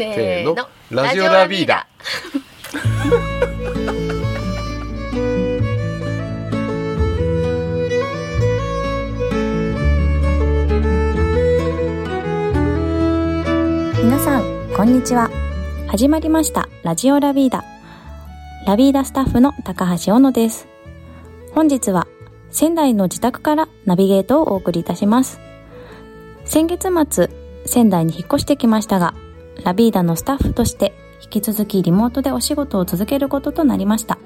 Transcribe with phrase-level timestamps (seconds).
[0.00, 0.56] せーの。
[0.90, 1.86] ラジオラビーダ。
[14.02, 14.42] 皆さん
[14.74, 15.30] こんにちは。
[15.88, 16.70] 始まりました。
[16.82, 17.62] ラジオラビーダ。
[18.66, 20.66] ラビーダスタッフの高橋小野です。
[21.54, 22.06] 本日は
[22.50, 25.40] 仙台の自宅からナビゲートをお送りいたします。
[26.46, 27.28] 先月末
[27.66, 29.12] 仙台に引っ越してきましたが
[29.64, 34.18] ラビーダのスタッフとして引き続きリモートでお仕事を続けることとなりました。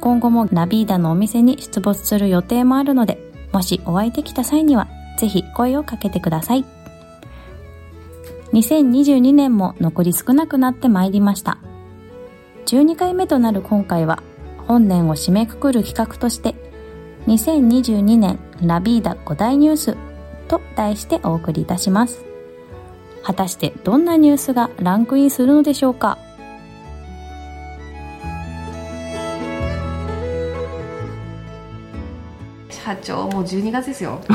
[0.00, 3.18] 今後もラビーダのお店に出没する予定もあるので
[3.52, 6.64] もしお会いできた際にはぜひ声をかけてください。
[8.52, 11.58] 2022年も残り少なくなってまいりました。
[12.66, 14.22] 12回目となる今回は
[14.66, 16.54] 本年を締めくくる企画として
[17.26, 19.96] 2022年ラビーダ5大ニュース
[20.48, 22.27] と題してお送りいたします。
[23.22, 26.18] 果たしてどんなニュースがランクインするのでしょうか？
[32.70, 34.20] 社長もう12月ですよ。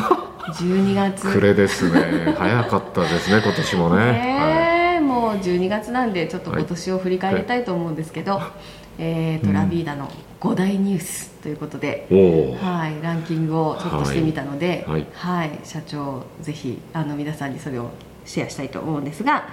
[0.54, 1.28] 12月。
[1.32, 2.36] 暮れですね。
[2.38, 4.12] 早かったですね 今年もね。
[4.12, 8.42] ねえもう12月なんでちょっと今年を振り返りたいと思うんですけど、
[9.00, 9.54] えーとうん。
[9.54, 10.10] ラビーダの
[10.42, 12.08] 5大ニュースということで、
[12.62, 15.06] はい、ランキングをちょっとしてみたので、はい。
[15.14, 17.90] はい社長ぜひあの皆さんにそれを
[18.26, 19.48] シェアしたいと思うんですが、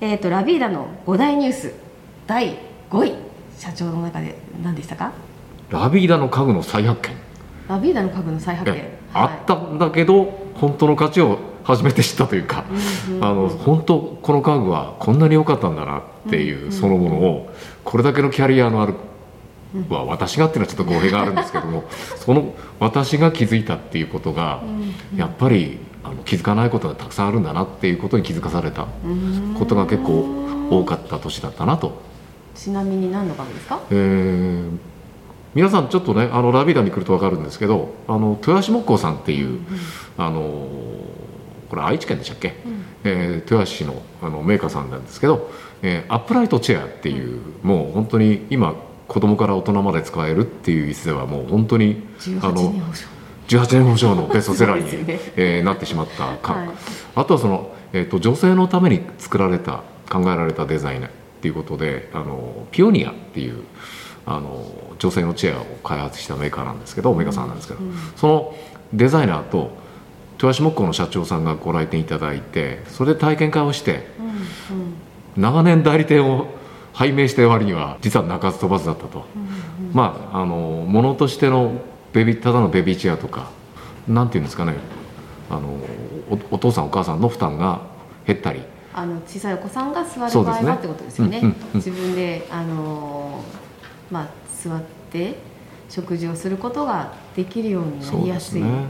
[0.00, 1.72] えー、とラビーダの5大ニュース
[2.26, 2.56] 第
[2.90, 3.14] 5位
[3.56, 5.12] 社長の中で何でしたか？
[5.70, 7.16] ラビーダの家具の再発見。
[7.68, 8.76] ラビーダの家具の再発見。
[8.76, 12.64] えあったんだけど本当の価値を初めて知ったというか、
[13.08, 17.50] うんうんあの本当この家具はこんなに良かったんだなっていうそのものを
[17.84, 18.94] これだけのキャリアのある
[19.88, 21.84] は私がっていうのはちょっと語弊があるんですけども
[22.16, 24.62] その私が気づいたっていうことが
[25.16, 28.86] やっぱりあの気づかないことがたくさんあるんだなっていうことに気づかされた
[29.58, 30.24] ことが結構
[30.70, 32.00] 多かった年だったなと。
[32.54, 33.80] ちなみに何の家具ですか？
[33.90, 34.70] えー
[35.54, 39.60] 皆さんちょっとねあのラビーダに来ると分かるんですけどあの豊橋木工さんっていう、
[40.18, 40.68] あの
[41.70, 42.54] これ愛知県でしたっけ、
[43.04, 45.50] えー豊橋市のあのメーカーさんなんですけど、
[45.82, 48.74] えーアップライトチェアっていう、もう本当に今
[49.08, 52.72] 子供から大人まで使えるっていう椅子ではもう本当に18あの
[53.48, 55.20] 18年保証のベストセラーに、ね。
[55.36, 56.68] えーなってしまったか、はい。
[57.14, 61.08] あとはその、えー、と女性のために作られた考えられたデザインっ
[61.40, 63.64] ていうことであのピオニアっていう
[64.24, 64.64] あの
[64.98, 67.80] 女性のチェアを開発したメーカーなんですけどメーカーさんなんですけど、
[68.16, 68.54] その
[68.92, 69.70] デザイナーと
[70.34, 74.94] 豊橋木工の社長さんがご来店いただいてそれで体験会をしてうんうん。
[75.36, 76.46] 長年代理店を
[76.92, 79.24] 拝命してる割には実は鳴かず飛ばずだったと。
[79.92, 81.80] まああのものとしての
[82.16, 83.50] ベビーただのベビーチェアとか
[84.08, 84.74] なんていうんですかね。
[85.50, 85.68] あの
[86.30, 87.82] おお父さんお母さんの負担が
[88.26, 88.62] 減ったり。
[88.94, 91.40] あの小さいお子さんが座る場合はってことですよね。
[91.42, 91.56] うんうんうん。
[91.74, 95.36] 自分であのーまあ座って
[95.90, 98.86] 食事をすることができるようになりやすい、ね。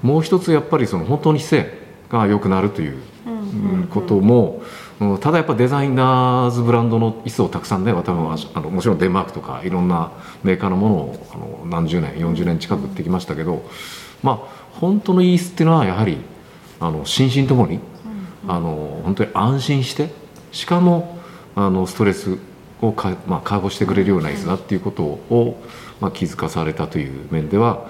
[0.00, 3.40] もう一つやっぱりその本当に姿勢が良くなるといううんうん。
[3.82, 4.62] うんことも、
[5.00, 10.12] うんただやっぱデザイナーズブランドの椅子をたくさんね多分あのもちろんデンマークとかいろんな
[10.42, 13.62] メーカーのものをあの何十年40年近く売ってきましたけど、
[14.22, 14.36] まあ
[14.78, 16.18] 本当のいい椅子っていうのはやはり
[16.80, 17.80] あの心身ともに、
[18.46, 20.10] あの本当に安心して
[20.52, 21.18] しかも
[21.54, 22.38] あのストレス
[22.82, 25.62] をか、まあ、解放してくれるような椅子だっていうことを、
[26.00, 27.88] まあ、気づかされたという面では、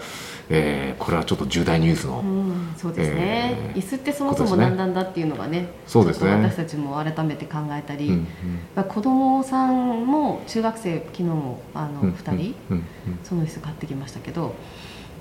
[0.52, 6.30] えーこれはちょっっと重大ニュースの、うんそうですね、えー椅子ってそもそも何なんだっていうのがねそうですね。
[6.32, 8.26] 私たちも改めて考えたり、うん
[8.74, 12.84] まあ子供さんも中学生昨日もあのうん2人、うんうん
[13.24, 14.54] その椅子買ってきましたけど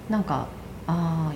[0.09, 0.47] なんか
[0.87, 1.33] ああ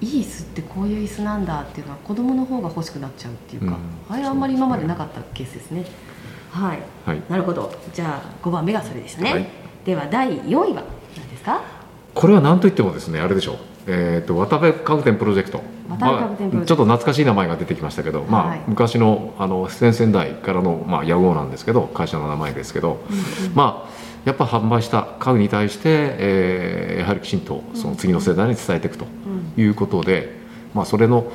[0.00, 3.76] いい椅子ってこういう椅子なんだっていうのは子供の方が欲しくなっちゃうっていうか、
[4.08, 5.84] うんあれあんまり今までなかったケースですね。
[6.50, 6.78] はい。
[7.06, 7.22] はい。
[7.28, 7.72] なるほど。
[7.92, 9.46] じゃあ5番目がそれでしたね、はい。
[9.84, 10.82] では第4位は
[11.16, 11.60] 何ですか？
[12.14, 15.62] これは何といってもですねあれでしょう、えー、と渡辺家具店プロジェクト。
[15.88, 16.54] 渡辺家具店プロジェクト。
[16.54, 18.62] まあちょっと懐かしい名前が出てきましたけど、まあはい。
[18.66, 23.00] 昔のあの先々代からの、まあ、屋号なんですけど会社の名前ですけど、
[23.54, 29.04] まあやっぱ販売した家具に対して、えーやはりきちんとその次の世代に伝えていくと
[29.58, 30.30] いうことで、
[30.72, 31.30] まあ、それの、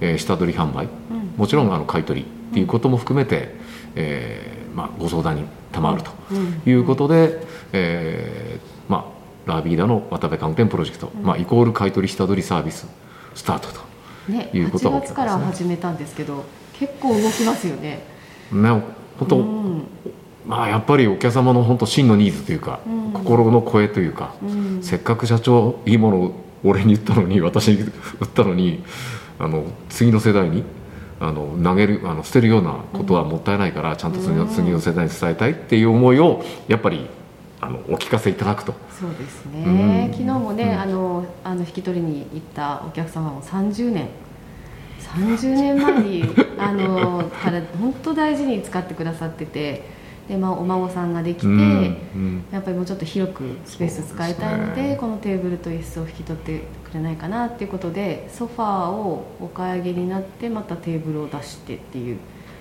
[0.00, 0.88] えー下取り販売、
[1.36, 3.54] もちろんあの買い取りっていうことも含めて、
[3.96, 6.10] えーまあ、ご相談に賜ると
[6.64, 7.40] いうことで、
[7.72, 12.86] えーまあ、ラビーダの渡辺家具店プロジェクト、まあ、イコール買い取り下取りサービス
[13.34, 13.90] スタートと。
[14.28, 16.44] ねいうことが8月から始めたんですけど
[16.78, 18.04] 結構動きますよね。
[18.52, 18.68] ね、
[19.18, 19.86] 本当、うん。
[20.46, 23.12] まあ、やっぱりお客様の本当真のニーズというか、うん。
[23.12, 24.82] 心の声というか、うん。
[24.82, 26.34] せっかく社長いいものを
[26.64, 27.84] 俺に言ったのに 私に売
[28.24, 28.82] ったのに
[29.38, 30.64] あの次の世代に
[31.18, 37.06] あの投げるあの捨てるようなことはもったいないから、ちゃんと次の次の世代に伝えたいっていう思いをやっぱり
[37.60, 38.74] あのお聞かせいただくと。
[38.98, 40.12] そうですね、うん。
[40.12, 40.80] 昨日もね、うん。
[40.80, 44.08] あのあの引き取りに行ったお客様も30年。
[45.00, 46.24] 30年前に
[46.58, 49.82] あのから本当大事に使ってくださってて
[50.28, 52.44] で、まあ、お孫さんができて、うんうん。
[52.50, 54.96] やっぱりもうちょっと広くスペース使いたいのでね。
[54.98, 62.18] このテーブルと椅子を引き取ってくれないかなっていうことでソファーをお買い上げになってまたテーブルを出してっていう。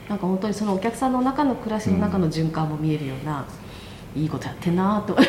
[0.09, 3.45] なんか本当にそのお客さんの中の暮らしの中の循環も見えるような、
[4.15, 5.15] いいことやってんなと。
[5.15, 5.21] ワ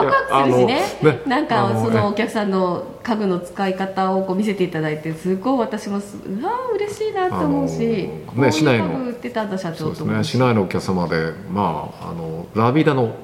[0.00, 0.12] クワ
[0.44, 0.82] クするしね。
[1.02, 1.20] ね。
[1.26, 9.04] なんかそのお客さんの家具の使い方をこう見せていただいてすごい私もすうわー嬉しいなと思うし、あのね市内の。
[9.04, 10.24] 売ってたんだ社長とね。
[10.24, 13.14] 市内のお客様でまああのラビーダの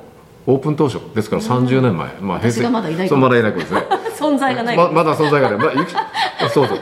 [0.46, 3.82] オープン当初ですから30年前、まあ私がまだいないそうまだいない頃ですね。
[4.18, 5.86] 存在がないままだ存在がない、まあ、
[6.50, 6.78] そうそう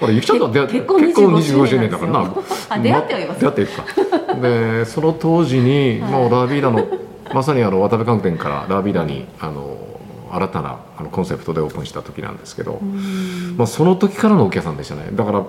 [0.00, 3.40] ほらゆきちゃんとは出会って結婚結婚25 25周年だからな出会ってはいます。
[3.40, 4.34] 出会っているか。
[4.34, 6.12] でその当時に、はい。
[6.12, 6.86] もうラビーダの
[7.34, 9.76] まさにあの渡辺家具店からラビーダにあの
[10.30, 12.80] 新たなあのコンセプトでオープンした時なんですけど、
[13.56, 15.08] まあ、その時からのお客さんでしたね。
[15.12, 15.44] だから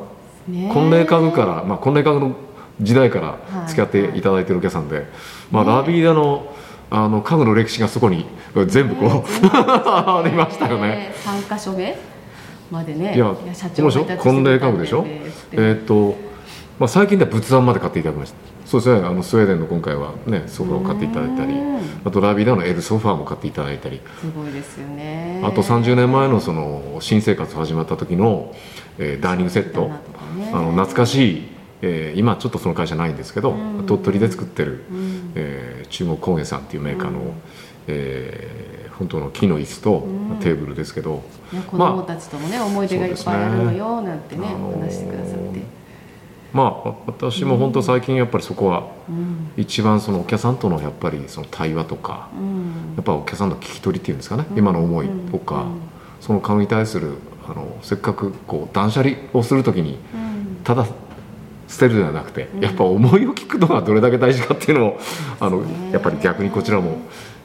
[0.47, 2.35] ね婚礼家具から、まあ、婚礼家具の
[2.81, 5.05] 時代から付き合っていただいてるお客さんで、
[5.51, 6.55] まあ、ラビーダの
[6.91, 8.25] あの家具の歴史がそこに
[8.65, 11.13] 全部こう、 ありましたよね。
[11.17, 11.95] 三箇所目
[12.71, 15.05] までねいや、社このでしょ婚礼家具でしょ？
[15.51, 16.15] えーっと、
[16.79, 18.37] まあ、最近では仏壇まで買っていただきました。
[18.65, 21.79] そうですねあのスウェーデンの今回はねソファーを買っていただいたりうん。
[22.05, 23.99] あとラビーダの L ソファーも買っていただいたり。
[24.21, 25.41] すごいですよね。
[25.43, 28.53] あと30年前のその新生活始まった時の、
[28.99, 29.87] えーダーニングセット、
[30.37, 30.51] ね。
[30.53, 31.47] あの懐かしい、
[31.81, 33.85] えー今ちょっとその会社ないんですけど、うん。
[33.87, 35.31] 鳥取で作ってる、うん。
[35.33, 37.33] えー中国工芸さんっていうメーカーの、うん
[37.89, 38.59] えー
[38.99, 40.37] 本当の木の椅子とうん。
[40.39, 45.61] テーブルですけど、ね子供たちともね、思い出がいっぱいあるのよなんてねあのー話してくださって、
[46.51, 49.51] まあ私も本当最近やっぱりそこはうん。
[49.55, 52.93] 一番そのお客さんとのやっぱりその対話とかうん。
[52.97, 54.57] やっぱお客さんの聞き取りっていうんですかね、うん。
[54.57, 55.79] 今の思いとか、うん。
[56.19, 57.13] その顔に対する
[57.47, 60.57] あのせっかくこう断捨離をするときにうん。
[60.65, 60.85] ただ
[61.69, 62.59] 捨てるではなくて、うん。
[62.61, 64.99] やっぱ思いを聞くのがどれだけ大事かっていうのを
[65.39, 65.63] あの
[65.93, 66.97] やっぱり逆にこちらも、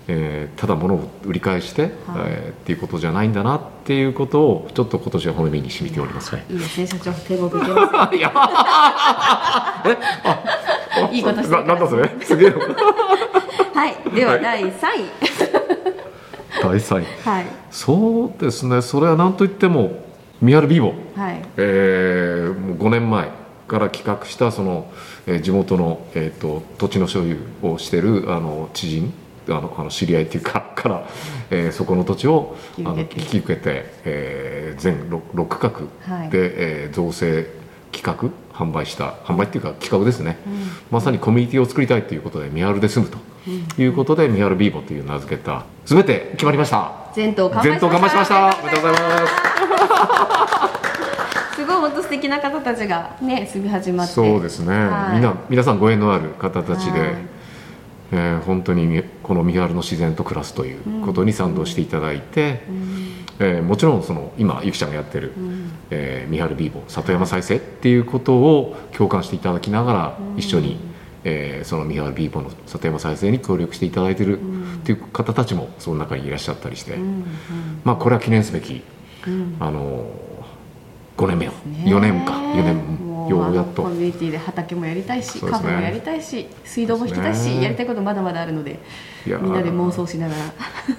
[0.06, 1.92] えーただ物を売り返して、はい。
[2.26, 6.34] えーっていうことじゃないんだなっていうことをちょっと今年は骨身に染みております。
[6.34, 6.44] はい。
[6.50, 6.86] いいですね。
[6.86, 8.32] 社長天国行けま いや。
[11.12, 11.64] いいことしてる。
[11.64, 12.08] ななんだそれ？
[12.22, 12.50] すげえ。
[13.74, 13.96] はい。
[14.14, 14.42] でははい。
[14.42, 14.72] 第3位。
[16.62, 17.46] 大祭はい。
[17.70, 18.80] そうですね。
[18.82, 20.02] それは何といっても
[20.40, 21.42] ミハル・ビーボはい。
[21.56, 23.28] えーもう5年前
[23.66, 24.86] から企画したその、
[25.26, 29.12] えー地元の、えー、と土地の所有をしてるあの知人
[29.49, 31.08] あのあの知り合いっていうか から、
[31.50, 36.31] えーそこの土地をあの引引き受けてえー全 6, 6区画はい。
[36.31, 37.46] で、えー造成
[37.93, 40.70] 企画販売した販売っていうか企画ですね、うん。
[40.91, 43.19] まさにコミュニティを作りたいということでミハルで住むと
[43.81, 46.93] いうことで、ミハルビーボという名付けた全て決まりました。
[47.14, 48.56] 全頭完売全頭完売しました。
[48.61, 49.35] おめでとうございます。
[51.55, 54.12] すごい本当素敵な方たちがね住み始まって。
[54.12, 55.12] そうですね、はい。
[55.14, 57.11] みんな皆さんご縁のある方たちで、はい
[58.12, 63.14] えー本当にみこの三原の自然と暮らすということに賛同していただいて、うん。
[63.40, 65.72] えーもちろんその今ゆきちゃんがやってる、うん。
[65.90, 70.38] えー三原ビーボ里山再生っていうことを共感していただきながらうん。
[70.38, 70.78] 一緒に、
[71.24, 74.74] えーその三原ビーボの里山再生に協力していただいてるん。
[74.74, 77.24] っていう方たちもその中にいらっしゃったりして、うん
[77.84, 78.82] まあこれは記念すべき、
[79.26, 79.56] うん。
[79.60, 80.06] あの
[81.17, 81.56] 5年目を、ね。
[81.86, 82.32] 4年か。
[82.34, 83.82] 4年ようやっと。
[83.82, 85.50] コミュニティで畑もやりたいし、ね。
[85.50, 87.62] カフェもやりたいし水道も引きたいし、ね。
[87.62, 88.81] やりたいことまだまだあるので
[89.26, 89.43] いやー。
[89.43, 90.34] みんなで妄想しなが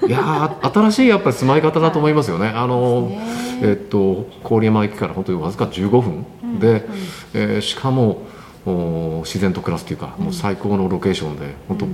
[0.02, 0.08] ら。
[0.08, 2.48] いやー新しいやっぱり住まい方だと思いますよね。
[2.48, 3.20] あのね。
[3.62, 6.26] えっと郡山駅から本当にわずか15分
[6.60, 6.86] で、
[7.34, 8.22] えーしかも
[8.66, 11.88] お自然と暮らすというか、もう最高のロケーションで本当、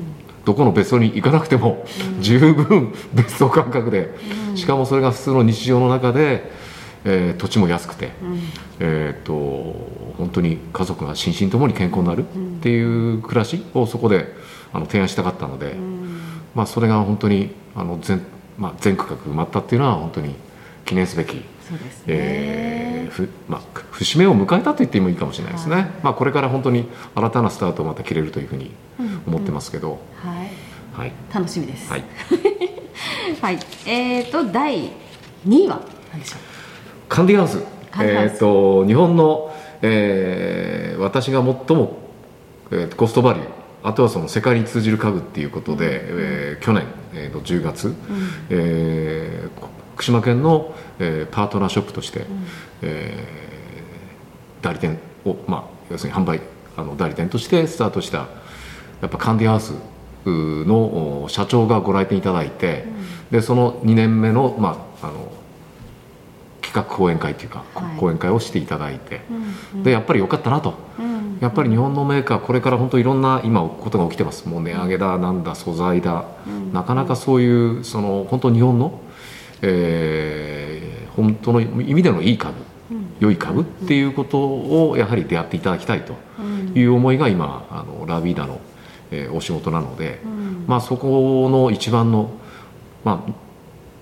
[0.46, 1.86] どこの別荘に行かなくても、
[2.22, 4.16] 十分別荘感覚で、
[4.56, 6.50] しかもそれが普通の日常の中で、
[7.06, 8.12] えー土地も安くて、
[8.80, 9.34] えーっと
[10.18, 14.28] 本当に家族が心身ともに健康になるっていう暮らしをそこで
[14.72, 15.76] あの提案したかったので。
[16.56, 18.22] まあ、それが本当にあの全,、
[18.58, 20.36] まあ、全区画埋まったっていうのは本当に
[20.86, 25.92] 記念すべき、そうですね、えーふまあ、節目を迎えたと言ってもいいかもしれないですね、はい。
[26.04, 28.72] まあ、これから本当に新たなスタートをまた切れるというふうに
[29.26, 30.50] 思ってますけど、はい。
[30.94, 31.90] はい、楽しみです。
[31.90, 32.04] はい、
[33.42, 34.90] はい、えーと第
[35.48, 35.82] 2位は
[36.12, 36.51] 何でしょカンディハウス
[37.12, 37.62] カンディハウス。
[38.00, 41.98] えー、と日本の、えー私が最も、
[42.72, 43.48] えーコストバリュー。
[43.84, 47.94] あとはその世界に通じる家具っていうことで、えー去年、えー、と10月、
[48.50, 52.26] えーこ福島県の、えーパートナーショップとして、
[52.82, 56.40] えー代理店を、まあ、要するに販売
[56.78, 58.20] あの代理店としてスタートした
[59.02, 59.74] やっぱカンディハウス
[60.26, 62.86] の社長がご来店いただいて、
[63.32, 65.31] でその2年目の,、まあ、あの
[66.72, 67.98] 企画講演会というか、はい。
[67.98, 69.22] 講演会をしていただいて、
[69.74, 70.74] うんでやっぱり良かったなと。
[70.98, 71.38] うん。
[71.42, 74.48] やっぱり日本のメーカーこれから本当いろんな今ことが起きてます。
[74.48, 76.72] もう値上げだなんだ素材だ、うん。
[76.72, 79.02] なかなかそういうその本当日本の、
[79.62, 82.56] えー本当の意味でのいい株
[82.90, 83.06] うん。
[83.20, 86.78] 良い株っていうことをやはり出会っていただきたいとうん。
[86.78, 88.62] いう思いが今あのラビーダの、
[89.12, 90.64] えーお仕事なので、うん。
[90.68, 92.32] まあ、そこの一番の、
[93.04, 93.34] まあ、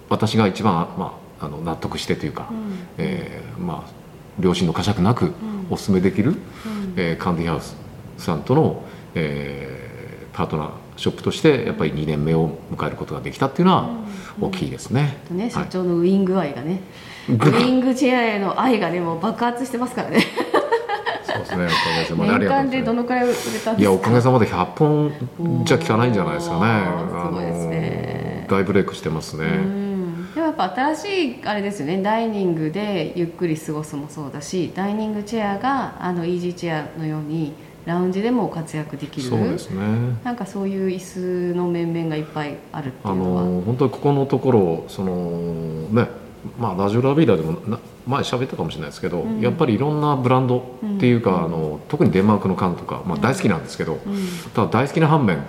[0.10, 2.58] 私が一番、まあ、あの納得してというか、うん。
[2.98, 3.92] えーまあ、
[4.42, 5.34] 良心の呵責なく
[5.70, 6.38] お勧めできる、うん。
[6.96, 7.76] えーカンディハウス
[8.18, 8.84] さんとの、
[9.16, 9.80] えー
[10.32, 13.90] パートナーショップとしてやっぱり2年目を迎えることができたっていうのは
[14.40, 15.18] 大きいですね。
[15.28, 15.70] とね、社はい。
[15.70, 16.82] 長のウイング愛がね、
[17.28, 20.20] ウイングチェアへの愛がねもう爆発してますからね。
[21.24, 21.66] そうですね。
[21.66, 23.74] おかげさまで年間でどのくらい売れたんですか？
[23.78, 26.86] いやおかげさまで100本じゃ効かないんじゃないですかね。
[27.10, 28.48] すごいですね。
[28.50, 29.46] 大ブレイクしてますね。
[30.40, 32.02] うんでもやっぱ新しいあれですよね。
[32.02, 37.54] ダイニングでゆっくり過ごすもそうだしダイニングチェアがあのイージーチェアのように
[37.86, 39.28] ラウンジでも活躍できる。
[39.28, 39.82] そうですね。
[40.24, 43.44] なんかそういう椅子の面々がいっぱいあるってあいうのは。
[43.44, 46.08] の本当にここのところそのね
[46.58, 47.78] まあラジオラビーダでもな
[48.08, 49.42] 前喋ったかもしれないですけど、うん。
[49.42, 51.46] やっぱりいろんなブランドっていうか、うん。
[51.46, 54.18] あの特にデンマークの缶とか、まあ、大好きなんですけど、うん。
[54.56, 55.44] ただ大好きな反面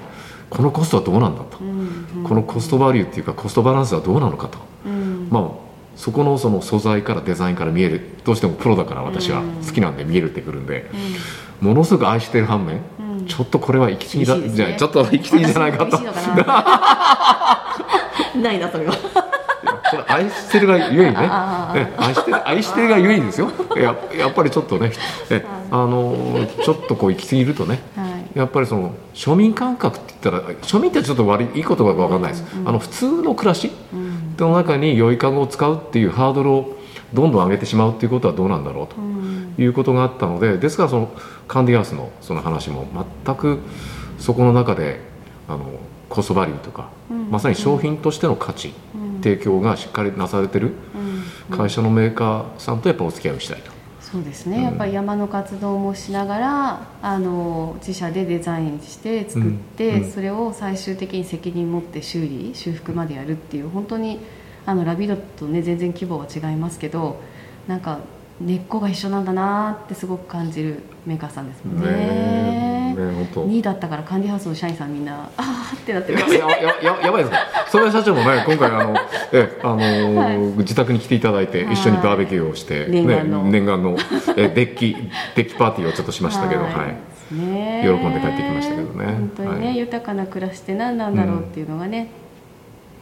[0.50, 5.28] このコストはどうなんだと、うんこのコストバリューっていうかコストバランスはどうなのかと、うん。
[5.30, 8.00] まあそこのその素材からデザインから見える。
[8.24, 9.42] どうしてもプロだから私は。
[9.66, 10.90] 好きなんで見えるってくるんで、
[11.60, 13.26] ものすごく愛してる反面、うん。
[13.26, 14.48] ちょっとこれは行き過ぎだ、ね。
[14.48, 15.98] じゃあちょっと行き過ぎじゃないかと。
[15.98, 16.12] な
[18.42, 18.94] ないなそれは。
[20.06, 21.22] 愛してるがゆえにね。
[21.22, 23.50] ね愛してる愛してるがゆえにですよ。
[23.76, 24.92] ややっぱりちょっとね
[25.30, 27.99] えあのちょっとこう行き過ぎるとねはい
[28.34, 34.36] やっぱりその庶民感覚って言ったら庶民ってちょっと悪いいい言葉か分かんないです、あの普通の暮らしうん。
[34.38, 36.76] の中に良い家具を使うっていうハードルを
[37.12, 39.54] どんどん上げてしまうっていうことはどうなんだろうとうん。
[39.58, 41.10] いうことがあったのでですからその
[41.48, 42.86] カンディアースのその話も
[43.24, 43.58] 全く
[44.18, 45.00] そこの中で
[45.48, 45.66] あの
[46.08, 47.30] コストバリューとか、うん。
[47.30, 49.22] まさに商品としての価値、うん。
[49.22, 50.72] 提供がしっかりなされてる
[51.50, 51.56] うん。
[51.56, 53.69] 会社のメーカーさんとやっぱお付き合いをしたいと。
[54.10, 60.10] そうですね、やっぱり山の活動もしながらあの自社でデザインして作って、うんうん。
[60.10, 64.18] それを最終的に責任持って修理修復までやるっていう本当に
[64.66, 67.20] あのラビドとね全然規模は違いますけど
[67.68, 68.00] なんか
[68.40, 71.86] 根っこが一緒なんだなってすごく感じるメーカーさんですもんね。
[71.86, 72.69] ねえ
[73.06, 73.46] ね本当。
[73.46, 77.36] 2位だったからカンディハウスの社員さんみんなあーってなってるいややややばいです
[77.70, 78.94] それ社長もね 今回あの
[79.32, 80.36] えあのーはい。
[80.58, 81.74] 自宅に来ていただいてはい。
[81.74, 83.44] 一緒にバーベキューをして、念願の。
[83.44, 83.96] ね、念願の
[84.36, 84.96] えデッキ
[85.36, 87.34] デッキパーティーをちょっとしましたけど、はい。
[87.34, 87.82] ね。
[87.84, 89.04] 喜んで帰ってきましたけどね。
[89.06, 89.78] 本当にね、はい。
[89.78, 92.08] 豊かな暮らしって何なんだろうっていうのがね、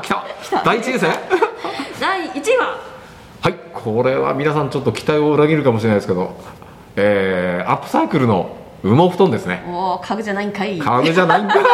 [0.08, 0.62] た。
[0.64, 1.14] 第一位ですね。
[2.00, 2.76] 第一位は。
[3.40, 6.36] はい、これは皆さんちょっと期待を裏切るかもしれないですけど、
[6.96, 9.62] えー、アップサイクルの羽毛布団ですね。
[9.66, 10.78] おお、家具じゃないんかい。
[10.78, 11.64] 家具じゃないんかい。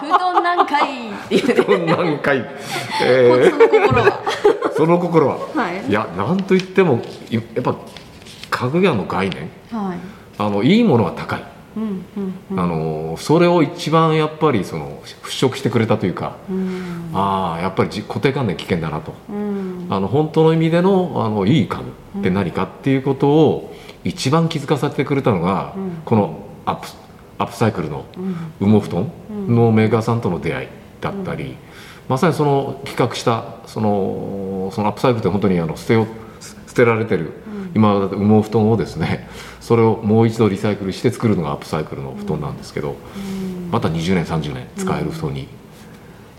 [0.00, 2.44] 布団なんかい、布団なんかい。
[3.02, 4.22] えー、その心は。
[4.76, 5.36] その心は。
[5.54, 5.86] はい。
[5.88, 7.00] いや、なんと言っても
[7.30, 7.76] やっぱ。
[8.54, 9.50] 家具屋の概念？
[9.72, 9.98] はい。
[10.38, 11.44] あのいいものは高い、
[11.76, 12.60] うんうんうん。
[12.60, 17.10] あのそれを一番やっぱりその払拭してくれたというか、うん。
[17.12, 19.12] ああやっぱりじ固定観念危険だなと。
[19.28, 19.88] うん。
[19.90, 21.82] あの本当の意味でのあのいい家
[22.14, 26.02] 具って何かっていうことを一番気づかさせてくれたのが、うん。
[26.04, 26.86] このアップ
[27.38, 28.70] アップサイクルのうん。
[28.72, 29.10] 羽毛布団
[29.48, 30.68] のメーカーさんとの出会い
[31.00, 31.56] だったり、
[32.08, 36.06] まさにその企画したそのそのアップサイクルって本当にあの捨てよ
[36.40, 37.32] 捨てられてる、
[37.74, 39.28] 今羽毛布団をですね
[39.60, 42.96] それをもう一度リサイクルして作るのがアップサイクルの布団なんですけど、
[43.70, 45.48] また20年30年使える布団に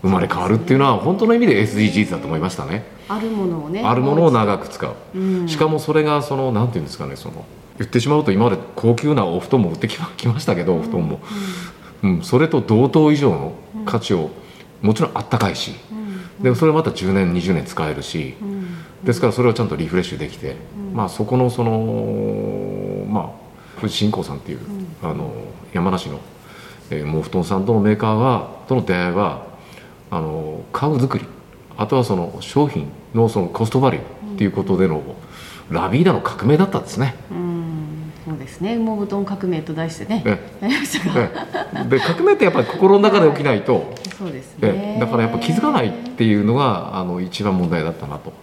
[0.02, 2.84] 生まれ変わるっていうのは本当の意味で SDGs だと思いましたね。
[3.08, 5.48] あるものをねあるものを長く使う、うん。
[5.48, 7.46] しかもそれがそのなんていうんですかねその
[7.78, 11.20] 言ってしまうと今まで高級なお布団も売ってきましたけどお布団も、
[12.04, 12.22] うん。
[12.22, 13.54] それと同等以上の
[13.86, 14.30] 価値を
[14.82, 15.74] もちろんあったかいし、
[16.40, 18.66] でそれまた10年20年使えるし、うん。
[19.04, 20.56] ですからそれをちゃんとリフレッシュできて、
[20.94, 24.60] まあそこのそのまあ富士新興さんっていう、
[25.02, 25.34] あの
[25.74, 26.20] 山梨の、
[26.90, 29.46] えー、毛布団さんとのメーカーがとの出会いは
[30.12, 31.26] あの家具作り
[31.78, 34.04] あとはその商品のそのコストバリュー
[34.36, 35.02] っていうことでの、
[35.70, 37.16] ラビーダの革命だったんですね。
[37.32, 38.12] うん。
[38.26, 38.78] そうでですね。
[38.78, 40.24] 羽毛布団革命と題してね。
[40.26, 40.30] え
[40.62, 41.30] やりましたが、
[41.86, 41.90] え。
[41.90, 48.34] で革命ってやっぱり心の中で起きないと、そうですえねだからやっぱ気づかないっていうのがあの一番問題だったなと。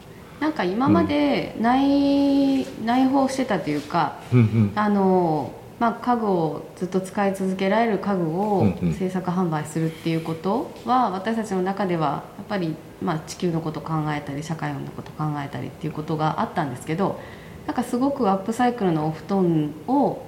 [0.41, 4.73] なんか今まで内,、内包してたというかうんうん。
[4.75, 8.93] あの、まあ、家具をずっと使い続けられる家具をうんうん。
[8.93, 17.21] 制作販売するっていうことは、私たちの中ではやっぱり、まあ、地球のこと考えたり社会のこと考えたりっていうことがあったんですけど
[17.67, 20.27] なんかすごくアップサイクルのお布団を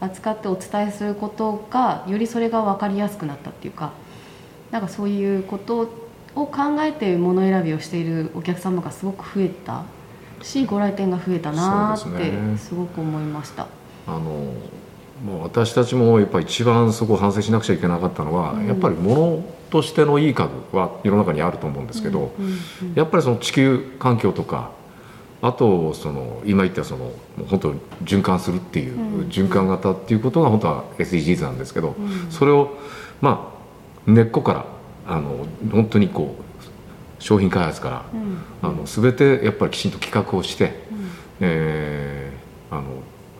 [0.00, 3.92] 扱ってお伝えすることがよりそれが分かりやすくなったっていうか
[4.70, 5.88] なんかそういうこと
[6.34, 9.84] を考えて物選びをしているお客様がすごく増えた
[10.42, 13.66] しご来店が増えたなーってすごく思いました。
[14.06, 14.52] あの
[15.24, 18.66] もう私たちもやっぱり一番そこを反省しなくちゃいけなかったのは、うん。
[18.66, 22.94] やっぱり物としてのいい家具は世の中にあると思うんですけど、うんうんうん。
[22.94, 24.70] やっぱりその地球環境とか
[25.40, 32.30] あとその今言ったそのもう本当に循環するっていう、うん循環型っていうことが本当は SDGs なんですけど、うん。
[32.30, 32.76] それを
[33.20, 33.55] まあ
[34.06, 34.64] 根っこから
[35.06, 38.38] あの本当にこう商品開発から、うん。
[38.62, 41.08] あの全てやっぱりきちんと企画をして、うん。
[41.40, 42.82] えーあの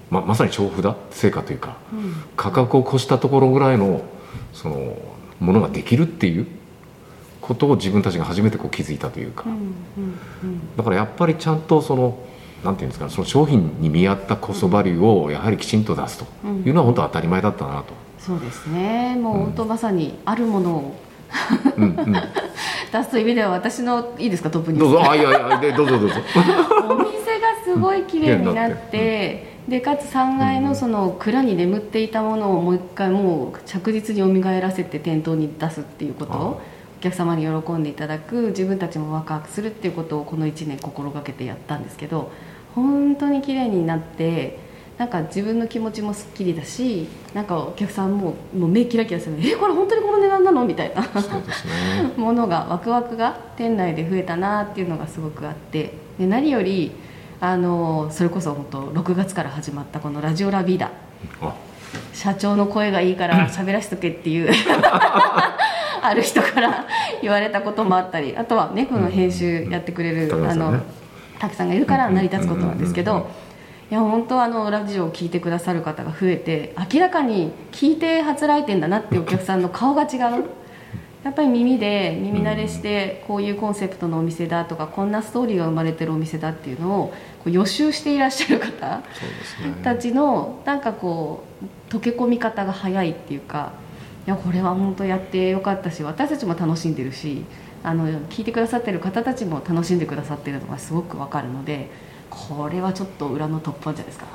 [0.08, 2.14] ままさに調布だ成果というかうん。
[2.37, 4.02] 価格を越したところぐらいの
[4.52, 4.96] その
[5.40, 6.46] ものができるっていう
[7.40, 9.44] ことを自分たちが初めてこう気づいたというか、
[10.76, 12.18] だからやっぱりちゃんとその
[12.64, 16.26] なんていうんですかその商品に見合ったコストバリューをやはりきちんと出すと
[16.64, 18.05] いうのは本当当たり前だったなと。
[18.26, 19.16] そうですね。
[19.21, 20.97] もう本当まさにあるものを。
[21.76, 22.12] うんうん、
[22.92, 24.50] 出すという意味では私のいいですか？
[24.50, 25.11] トップにどうぞ。
[25.11, 26.14] あいやいやでどうぞどうぞ。
[26.90, 36.33] お店がすごい綺麗になって、でかつ3階のその蔵に眠っていたものをもう一回もう着実に蘇らせて店頭に出すっていうこと。
[36.33, 36.61] を
[36.99, 38.49] お客様に喜んでいただく。
[38.49, 42.30] 自分たちもワクワクするっていうことをこの1年心がけてやったんですけど
[42.75, 44.59] 本当に綺麗になって
[44.98, 49.36] なんか自分の気持ちもすっきりだしなんかお客さんももう目キラキラする。
[49.44, 50.64] えこれ本当にこの値段なの？
[50.64, 51.02] みたいな。
[51.02, 51.08] ね。
[52.16, 55.92] ものがワクワクが店内で増えたなっていうのがすごくあって。
[56.18, 56.92] で何より
[57.40, 60.90] あのそれこそ本当6月から始まったこの「ラジオラビーダ。
[61.42, 61.52] あ」
[62.14, 64.50] 社長の声がいいから 喋らしとけっていう。
[66.02, 66.87] ある人から
[67.20, 68.35] 言われたこともあったり。
[68.37, 70.80] あとは猫の編集やってくれる、あの高橋さんね。
[71.38, 73.28] たくさんがいるから成り立つことなんですけど
[73.88, 80.44] いや本当あのラジオを聞いてくださる方が増えて明らかに聞いて初来店だなっていうお客さんの顔が違う
[81.22, 87.14] やっぱり耳で耳慣れしてこういうコンセプトのお店だとかこんなストーリーが生まれてるお店だっていうのをこ
[87.46, 89.03] う予習していらっしゃる方。
[89.83, 91.42] たちのなんかこ
[91.90, 93.72] う溶け込み方が早いっていうか
[94.27, 97.44] いやこれは本当やってよかったし私たちも楽しんでるし
[97.83, 101.88] あの聞いてくださってる方たちも楽しんでくださってるのがすごくわかるので
[102.49, 104.27] これはちょっと裏の突破じゃないですか。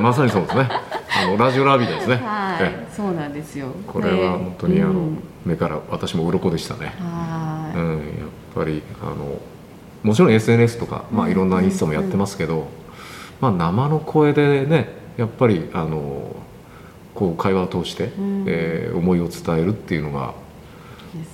[0.00, 0.68] まさにそうですね。
[0.70, 2.16] あのラジオラビーですね。
[2.16, 2.94] はい、ええ。
[2.94, 3.72] そうなんですよ。
[3.86, 6.92] これは本当にあの、うん目から私も鱗でしたね。
[6.98, 9.40] はい、うん、やっぱりあの
[10.02, 11.32] もちろん SNS とか、まあ、うん。
[11.32, 12.68] いろんなインスタもやってますけど、
[13.40, 16.36] まあ、生の声でねやっぱりあの
[17.14, 18.44] こう会話を通して、ん。
[18.46, 20.34] えー思いを伝えるっていうのが、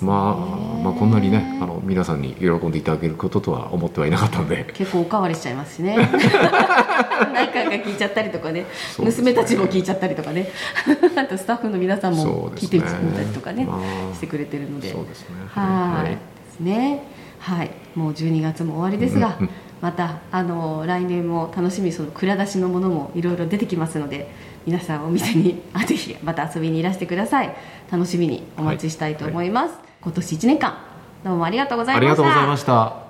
[0.01, 0.37] ま
[0.81, 4.65] あ、まあこんなにねあの皆さんに喜んでいただけることとは思ってはいなかったんで。
[4.73, 5.97] 結構おかわりしちゃいますしね。
[7.33, 8.61] 何回か聞いちゃったりとかね。
[8.61, 8.67] ね。
[8.99, 10.49] 娘たちも聞いちゃったりとかね。
[11.17, 12.83] あとスタッフの皆さんそも聞いてみ
[13.13, 13.79] たりとかねま
[14.13, 14.93] あしてくれてるので。
[14.93, 15.37] そうですね。
[15.49, 16.05] はい。
[16.05, 16.11] はい。
[16.11, 16.19] で
[16.51, 17.03] すね。
[17.39, 17.71] はい。
[17.95, 19.51] もう12月も終わりですが、うんうん。
[19.81, 24.31] またあの来年も楽しみその蔵出しのものもいろいろ出てきますので
[24.67, 27.55] 皆さんお店にあぜひまた遊びにいらしてください
[27.91, 30.79] 楽しみにお待ちしたいと思います、今年1年間
[31.25, 33.05] どうもありがとうございあましたりがとうございました。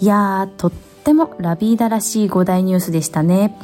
[0.00, 0.72] いやー、とっ
[1.04, 3.54] てもラビーダらしい5大ニュースでしたね。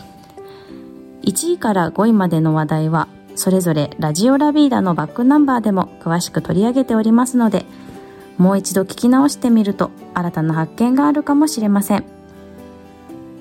[1.23, 7.65] 1位から5位までの話題は、それぞれラジオラビーダのバックナンバーでも詳しく取り上げておりますので、
[8.37, 12.16] もう一度聞き直してみると新たな発見があるかもしれません。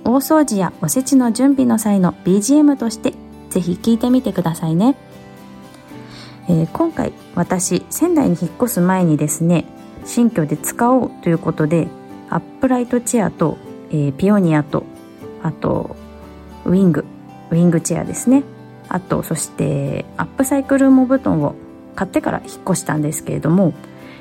[0.05, 3.13] 大掃除やおせちの準備の際の BGM として
[3.49, 4.95] ぜひ聞いてみてくださいね。
[6.47, 9.65] えー今回私仙台に引っ越す前にですね
[10.05, 11.87] 新居で使おうということで
[12.29, 13.57] アップライトチェアと、
[13.89, 14.83] えーピオニアと
[15.41, 15.95] あと
[16.65, 17.03] ウィング
[17.49, 18.43] ウィングチェアですね。
[18.87, 21.55] あとそしてアップサイクル羽毛布団を
[21.95, 23.73] 買ってから引っ越したんですけれども、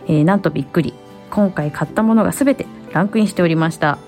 [0.07, 0.95] えーなんとびっくり。
[1.31, 3.99] 今回買ったものが全てランクインしておりました。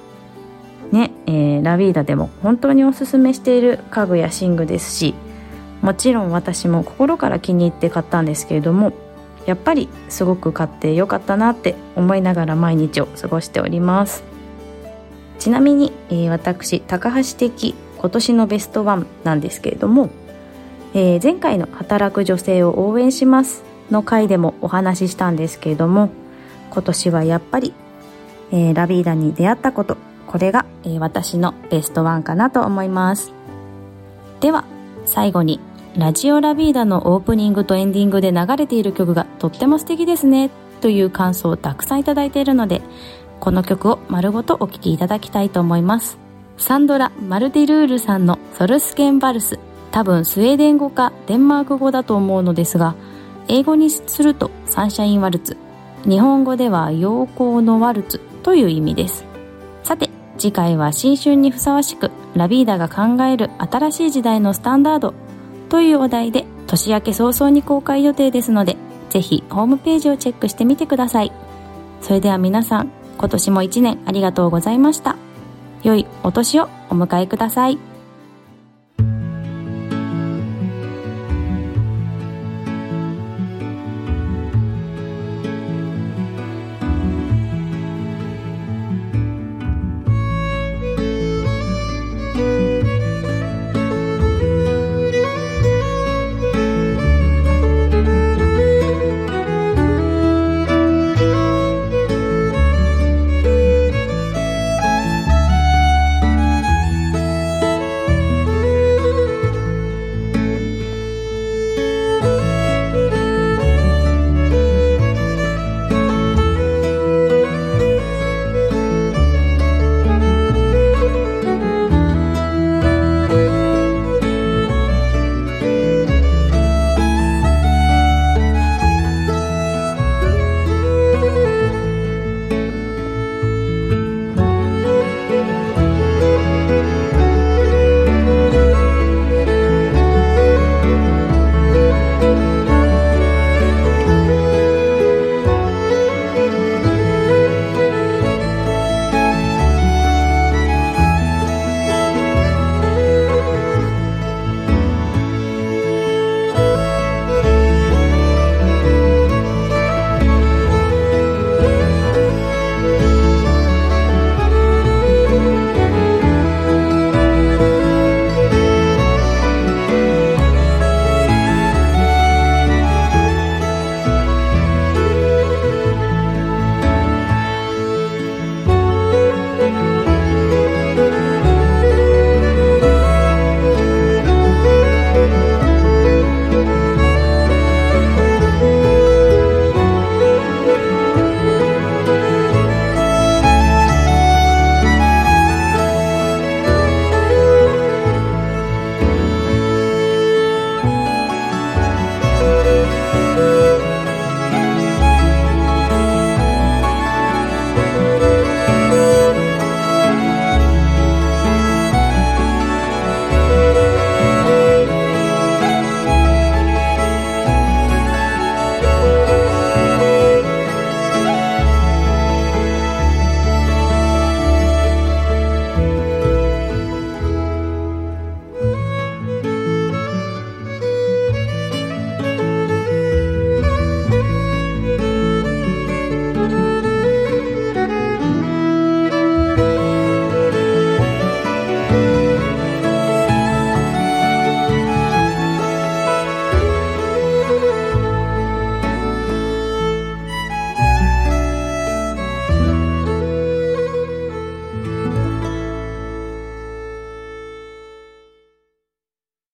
[0.97, 5.15] ね、えーラビーダでも本当におすすめしている家具や寝具ですし
[5.83, 8.93] もちろん私も心から気に入って買ったんですけれども
[9.47, 14.25] やっぱりすごく買ってよかったなって思いながら毎日を過ごしております。
[15.39, 20.11] ちなみに、えー、私高橋的今年のベストワンなんですけれども、
[20.95, 26.11] えー、前回の「働く女性を応援します」の回でもお話ししたんですけれども
[26.71, 27.73] 今年はやっぱり、
[28.51, 29.97] えー、ラビーダに出会ったこと
[30.37, 33.33] これが、えー、私のベストワンかなと思います。
[34.41, 34.67] では
[35.07, 35.61] 最後に
[35.97, 40.51] ラジオラビーダのオープニングとエンディングで流れている曲がとっても素敵ですね
[40.83, 42.83] という感想をたくさんいただいているので
[43.41, 46.19] この曲を丸ごとお聴きいただきたいと思います。
[46.59, 49.59] サンドラ・マルディルールさんのソルスケンバルス
[49.91, 52.95] 多分スウェーデン語かデンマーク語だと思うのですが
[53.49, 55.57] 英語にするとサンシャインワルツ
[56.07, 59.36] 日本語では陽光のワルツという意味です。
[60.39, 65.15] 次回は新春にふさわしくラビーダが考える新しい時代のスタンダード
[65.69, 68.77] というお題で年明け早々に公開予定ですので
[69.09, 71.33] ぜひホームページをチェックしてみてください。
[72.03, 75.17] それでは皆さん今年も一年ありがとうございました。
[75.83, 77.96] 良いお年をお迎えください。